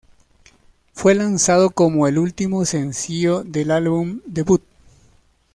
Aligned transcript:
Fue 0.93 1.13
lanzado 1.13 1.69
como 1.69 2.07
el 2.07 2.17
último 2.17 2.65
sencillo 2.65 3.43
del 3.43 3.69
álbum 3.69 4.19
debut. 4.25 4.63